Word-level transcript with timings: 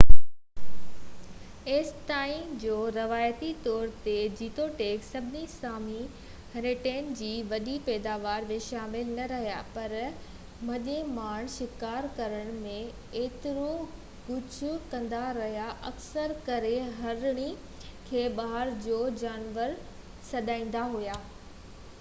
ايستائين 1.71 2.45
جو 2.61 2.77
روايتي 2.93 3.49
طور 3.65 3.89
تي 4.05 4.13
جيتوڻيڪ 4.37 5.03
سڀئي 5.09 5.41
سامي 5.55 5.99
هرڻين 6.53 7.11
جي 7.19 7.29
وڏي 7.51 7.75
پيداوار 7.89 8.47
۾ 8.53 8.57
شامل 8.69 9.11
نه 9.19 9.27
رهيا 9.33 9.59
پر 9.75 9.93
مڇي 10.71 10.95
مارڻ 11.19 11.51
شڪار 11.57 12.07
ڪرڻ 12.21 12.49
۽ 12.71 12.81
اهڙو 13.25 13.69
ڪجهه 14.31 14.79
ڪندا 14.95 15.19
رهيا 15.39 15.67
اڪثر 15.91 16.33
ڪري 16.49 16.73
هرڻي 17.03 17.49
کي 18.11 18.25
بهار 18.41 18.73
جو 18.87 18.99
جانور 19.25 19.77
سڏيندا 20.33 20.87
هئا 20.97 21.21